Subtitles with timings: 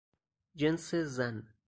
[0.55, 1.35] جنس زن